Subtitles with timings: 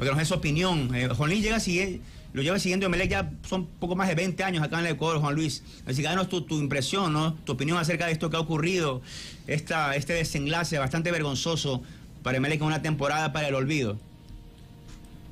[0.00, 0.94] porque nos es su opinión.
[0.94, 2.00] Eh, Juan Luis llega sigue,
[2.32, 5.20] lo lleva siguiendo Emelec ya son poco más de 20 años acá en el Ecuador,
[5.20, 5.62] Juan Luis.
[5.84, 7.34] Así que danos tu, tu impresión, ¿no?
[7.44, 9.02] Tu opinión acerca de esto que ha ocurrido,
[9.46, 11.82] esta, este desenlace bastante vergonzoso
[12.22, 13.98] para Emelec en una temporada para el olvido.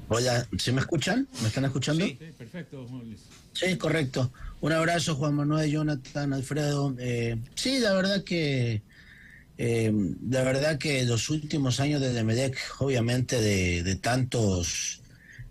[0.08, 1.26] Hola, ¿se me escuchan?
[1.40, 2.04] ¿Me están escuchando?
[2.04, 3.20] Sí, perfecto, Juan Luis.
[3.54, 4.30] Sí, correcto.
[4.60, 6.94] Un abrazo, Juan Manuel, Jonathan, Alfredo.
[6.98, 8.82] Eh, sí, la verdad que
[9.58, 9.92] eh,
[10.28, 15.02] la verdad que los últimos años de Demedec, obviamente de, tantos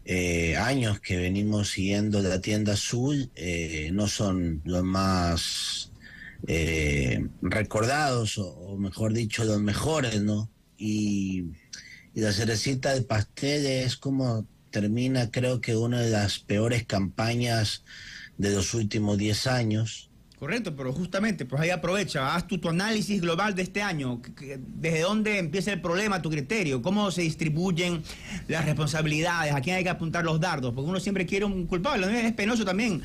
[0.05, 5.91] eh, años que venimos siguiendo la tienda azul, eh, no son los más
[7.41, 10.49] recordados, o, mejor dicho, los mejores, ¿no?
[10.77, 11.45] Y,
[12.13, 17.83] y la cerecita de pastel es como termina, creo que una de las peores campañas
[18.37, 20.09] de los últimos 10 años.
[20.39, 24.21] Correcto, pero justamente, pues ahí aprovecha, haz tu, análisis global de este año,
[24.67, 28.03] desde dónde empieza el problema, tu criterio, cómo se distribuyen
[28.47, 32.27] las responsabilidades, a quién hay que apuntar los dardos, porque uno siempre quiere un culpable,
[32.27, 33.01] es penoso también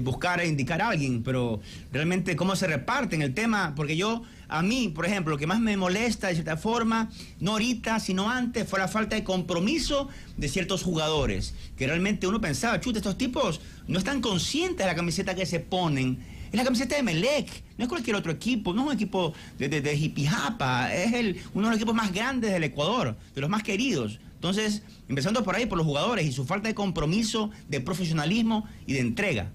[0.00, 1.60] buscar e indicar a alguien, pero
[1.94, 5.60] realmente cómo se reparten el tema, porque yo, a mí, por ejemplo, lo que más
[5.60, 10.46] me molesta de cierta forma, no ahorita, sino antes, fue la falta de compromiso de
[10.50, 15.34] ciertos jugadores, que realmente uno pensaba, chuta, estos tipos no están conscientes de la camiseta
[15.34, 18.86] que se ponen es la camiseta de Melec, no es cualquier otro equipo, no es
[18.88, 23.40] un equipo de, de, es el, uno de los equipos más grandes del Ecuador, de
[23.40, 24.20] los más queridos.
[24.34, 28.94] Entonces, empezando por ahí, por los jugadores y su falta de compromiso, de profesionalismo y
[28.94, 29.52] de entrega.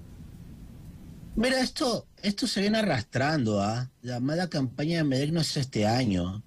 [1.36, 3.90] Mira, esto, esto se viene arrastrando, ¿ah?
[4.02, 6.44] La mala campaña de Melec no es este año.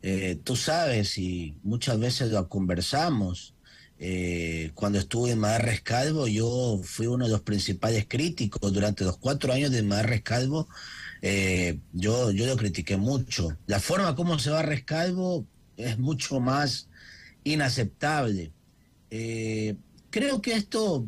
[0.00, 3.54] Eh, tú sabes, y muchas veces lo conversamos,
[4.04, 9.16] eh, cuando estuve en Madarres Calvo, yo fui uno de los principales críticos durante los
[9.16, 10.68] cuatro años de Madarres Calvo.
[11.22, 13.56] Eh, yo, yo lo critiqué mucho.
[13.66, 16.88] La forma como se va Rescalvo es mucho más
[17.44, 18.50] inaceptable.
[19.10, 19.76] Eh,
[20.10, 21.06] creo que esto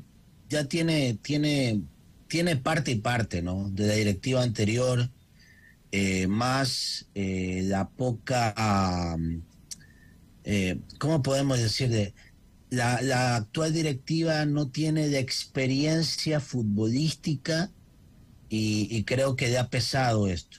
[0.48, 1.82] ya tiene, tiene,
[2.28, 3.70] tiene parte y parte, ¿no?
[3.70, 5.10] De la directiva anterior,
[6.28, 9.16] más la poca,
[10.98, 11.88] ¿cómo podemos decir?
[11.88, 12.14] De,
[12.74, 17.70] la, actual directiva no tiene de experiencia futbolística
[18.48, 20.58] y, creo que le ha pesado esto.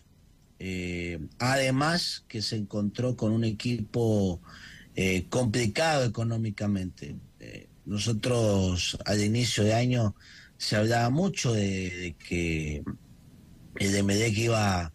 [0.60, 4.42] Eh, además que se encontró con un equipo
[4.96, 7.16] eh, complicado económicamente.
[7.40, 10.16] Eh, nosotros al inicio de año
[10.58, 12.84] se hablaba mucho de, que
[13.76, 14.94] el MDEC iba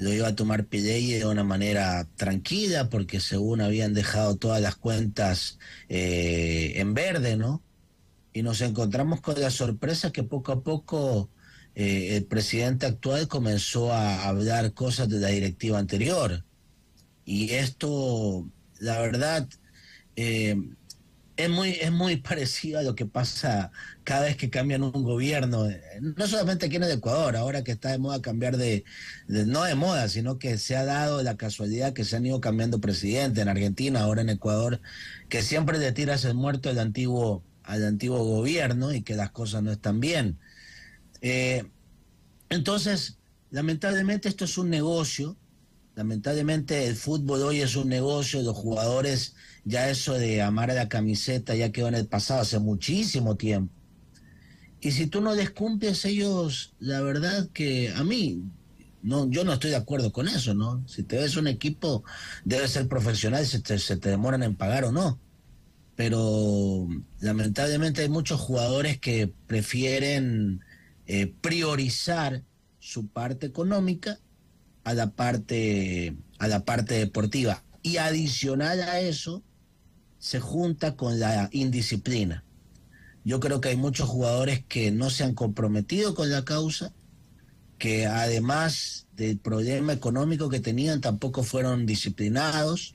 [0.00, 4.76] lo iba a tomar Pidey de una manera tranquila, porque según habían dejado todas las
[4.76, 5.58] cuentas
[5.90, 7.62] eh, en verde, ¿no?
[8.32, 11.28] Y nos encontramos con la sorpresa que poco a poco
[11.74, 16.44] eh, el presidente actual comenzó a hablar cosas de la directiva anterior.
[17.26, 19.46] Y esto, la verdad,
[20.16, 20.56] eh,
[21.44, 23.72] es muy, es muy parecido a lo que pasa
[24.04, 25.68] cada vez que cambian un gobierno,
[26.00, 28.84] no solamente aquí en el Ecuador, ahora que está de moda cambiar de,
[29.28, 32.80] no de moda, sino que se ha dado la casualidad que se han ido cambiando
[32.80, 34.80] presidente en Argentina, ahora en Ecuador,
[35.28, 39.62] que siempre le tiras el muerto al antiguo, al antiguo gobierno y que las cosas
[39.62, 40.38] no están bien.
[41.22, 41.64] Eh,
[42.48, 43.18] entonces,
[43.50, 45.36] lamentablemente esto es un negocio,
[45.94, 49.34] lamentablemente el fútbol hoy es un negocio, los jugadores
[49.64, 53.72] ya eso de amar a la camiseta ya quedó en el pasado hace muchísimo tiempo.
[54.80, 58.42] Y si tú no les cumples ellos, la verdad que a mí,
[59.02, 60.82] no, yo no estoy de acuerdo con eso, ¿no?
[60.88, 62.02] Si te ves un equipo,
[62.44, 65.18] debe ser profesional, se te, se te demoran en pagar o no.
[65.96, 66.88] Pero
[67.20, 70.60] lamentablemente hay muchos jugadores que prefieren
[71.06, 72.42] eh, priorizar
[72.78, 74.18] su parte económica
[74.84, 77.62] a la parte, a la parte deportiva.
[77.82, 79.42] Y adicional a eso,
[80.18, 82.44] se junta con la indisciplina.
[83.24, 86.92] Yo creo que hay muchos jugadores que no se han comprometido con la causa,
[87.78, 92.94] que además del problema económico que tenían tampoco fueron disciplinados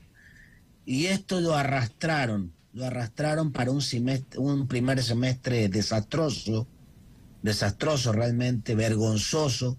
[0.84, 3.80] y esto lo arrastraron, lo arrastraron para un
[4.36, 6.68] un primer semestre desastroso,
[7.42, 9.76] desastroso realmente, vergonzoso.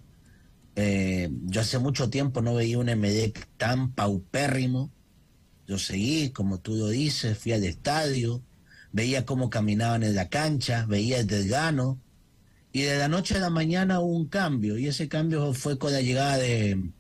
[0.80, 4.92] Eh, yo hace mucho tiempo no veía un MD tan paupérrimo.
[5.68, 8.44] Yo seguí, como tú lo dices, fui al estadio,
[8.92, 12.00] veía cómo caminaban en la cancha, veía el desgano,
[12.72, 15.94] y de la noche a la mañana hubo un cambio, y ese cambio fue con
[15.94, 16.92] la llegada de,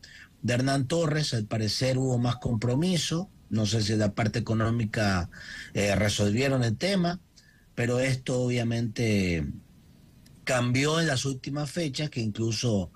[0.48, 5.30] Hernán Torres, al parecer hubo más compromiso, no sé si la parte económica
[5.74, 7.20] eh, resolvieron el tema,
[7.76, 9.46] pero esto obviamente
[10.46, 12.92] cambió en las últimas fechas, que incluso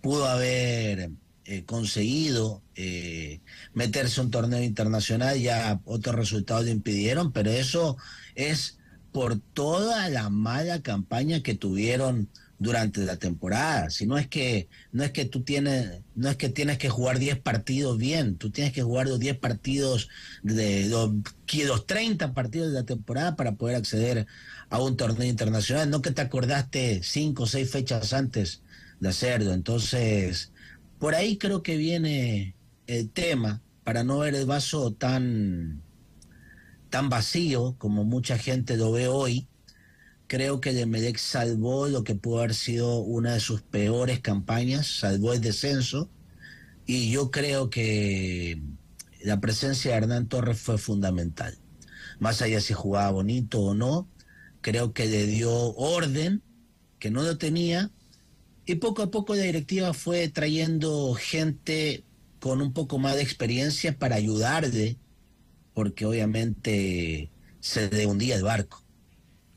[0.00, 1.10] pudo haber
[1.44, 3.40] eh, conseguido eh,
[3.72, 7.96] meterse a un torneo internacional, ya otros resultados le impidieron, pero eso
[8.34, 8.78] es
[9.12, 12.28] por toda la mala campaña que tuvieron
[12.58, 13.90] durante la temporada.
[13.90, 17.18] Si no es que no es que tú tienes no es que tienes que jugar
[17.18, 20.08] 10 partidos bien, tú tienes que jugar los 10 partidos
[20.42, 21.10] de los,
[21.64, 24.26] los 30 partidos de la temporada para poder acceder
[24.68, 28.62] a un torneo internacional, no que te acordaste 5 o 6 fechas antes
[29.00, 29.52] de hacerlo.
[29.52, 30.52] Entonces,
[30.98, 32.56] por ahí creo que viene
[32.86, 35.82] el tema para no ver el vaso tan
[36.90, 39.48] tan vacío como mucha gente lo ve hoy
[40.28, 45.32] Creo que Demelec salvó lo que pudo haber sido una de sus peores campañas, salvó
[45.32, 46.10] el descenso.
[46.84, 48.60] Y yo creo que
[49.22, 51.56] la presencia de Hernán Torres fue fundamental.
[52.18, 54.08] Más allá si jugaba bonito o no,
[54.62, 56.42] creo que le dio orden,
[56.98, 57.92] que no lo tenía.
[58.66, 62.02] Y poco a poco la directiva fue trayendo gente
[62.40, 64.96] con un poco más de experiencia para ayudarle,
[65.72, 67.30] porque obviamente
[67.60, 68.82] se le hundía el barco.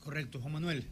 [0.03, 0.85] Correcto, Juan Manuel.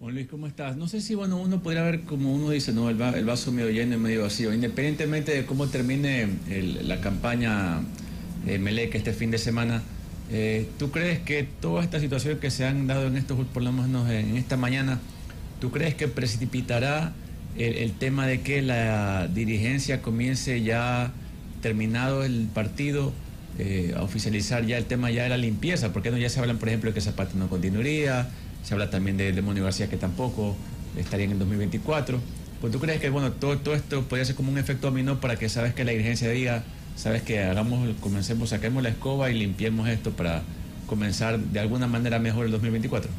[0.00, 0.76] Juan Luis, ¿cómo estás?
[0.76, 2.90] No sé si bueno, uno podría ver como uno dice, ¿no?
[2.90, 4.52] El, vaso medio lleno y medio vacío.
[4.52, 6.28] Independientemente de cómo termine
[6.82, 7.82] la campaña
[8.46, 9.82] eh, Melec este fin de semana,
[10.30, 13.70] eh, ¿tú crees que todas estas situaciones que se han dado en estos, por lo
[13.70, 14.98] menos en esta mañana,
[15.60, 17.14] ¿tú crees que precipitará
[17.56, 21.12] el, tema de que la dirigencia comience ya
[21.62, 23.12] terminado el partido
[23.58, 25.92] eh, a oficializar ya el tema ya de la limpieza?
[25.92, 28.28] Porque no, ya se hablan, por ejemplo, de que Zapata no continuaría,
[28.62, 30.56] se habla también de Demonio García que tampoco
[30.98, 32.20] estaría en el 2024.
[32.60, 35.36] Pues tú crees que bueno, todo, todo esto podría ser como un efecto dominó para
[35.36, 36.64] que sabes que la dirigencia diga,
[36.96, 40.42] sabes que hagamos, comencemos, saquemos la escoba y limpiemos esto para
[40.86, 43.10] comenzar de alguna manera mejor el 2024?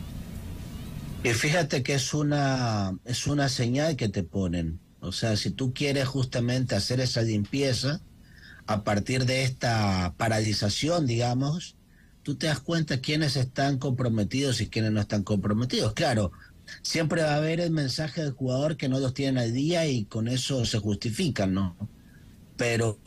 [1.26, 4.80] Y fíjate que es una, es una señal que te ponen.
[5.00, 8.00] O sea, si tú quieres justamente hacer esa limpieza,
[8.68, 11.78] a partir de esta paralización, digamos,
[12.22, 15.94] tú te das cuenta quiénes están comprometidos y quiénes no están comprometidos.
[15.94, 16.32] Claro,
[16.84, 20.06] siempre va a haber el mensaje del jugador que no los tienen al día y
[20.06, 21.76] con eso se justifican, ¿no?
[22.56, 23.00] Pero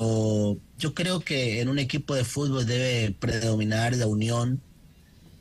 [0.77, 4.61] yo creo que en un equipo de fútbol debe predominar la unión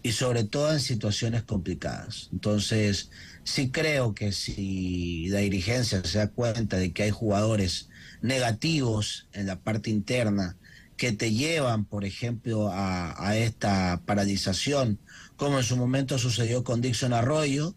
[0.07, 2.29] y sobre todo en situaciones complicadas.
[2.31, 3.09] Entonces,
[3.43, 7.89] sí creo que si la dirigencia se da cuenta de que hay jugadores
[8.21, 10.55] negativos en la parte interna
[10.95, 14.97] que te llevan, por ejemplo, a, esta paralización,
[15.35, 17.75] como en su momento sucedió con Dixon Arroyo,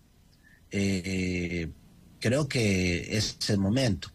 [0.70, 1.68] eh,
[2.20, 4.12] creo que es el momento.